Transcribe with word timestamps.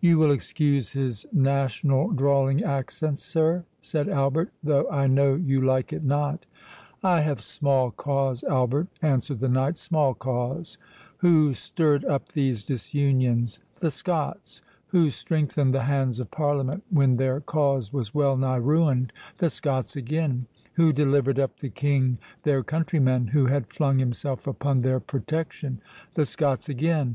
"You 0.00 0.16
will 0.16 0.30
excuse 0.30 0.92
his 0.92 1.26
national 1.30 2.12
drawling 2.12 2.64
accent, 2.64 3.20
sir?" 3.20 3.66
said 3.82 4.08
Albert, 4.08 4.50
"though 4.62 4.88
I 4.90 5.08
know 5.08 5.34
you 5.34 5.60
like 5.60 5.92
it 5.92 6.02
not." 6.02 6.46
"I 7.02 7.20
have 7.20 7.42
small 7.42 7.90
cause, 7.90 8.42
Albert," 8.44 8.88
answered 9.02 9.40
the 9.40 9.50
knight—"small 9.50 10.14
cause.—Who 10.14 11.52
stirred 11.52 12.02
up 12.06 12.30
these 12.30 12.64
disunions?—the 12.64 13.90
Scots. 13.90 14.62
Who 14.86 15.10
strengthened 15.10 15.74
the 15.74 15.82
hands 15.82 16.18
of 16.18 16.30
Parliament, 16.30 16.82
when 16.88 17.16
their 17.18 17.38
cause 17.42 17.92
was 17.92 18.14
well 18.14 18.38
nigh 18.38 18.56
ruined?—the 18.56 19.50
Scots 19.50 19.96
again. 19.96 20.46
Who 20.76 20.94
delivered 20.94 21.38
up 21.38 21.58
the 21.60 21.68
King, 21.68 22.16
their 22.44 22.62
countryman, 22.64 23.26
who 23.26 23.44
had 23.48 23.70
flung 23.70 23.98
himself 23.98 24.46
upon. 24.46 24.80
their 24.80 24.98
protection?—the 24.98 26.24
Scots 26.24 26.70
again. 26.70 27.10